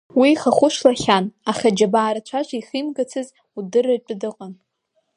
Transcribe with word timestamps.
Уи 0.19 0.29
ихахәы 0.33 0.67
шлахьан, 0.75 1.25
аха 1.51 1.65
аџьабаа 1.69 2.11
рацәа 2.15 2.41
шихимгацыз 2.47 3.27
удырратәы 3.57 4.15
дыҟан. 4.21 4.53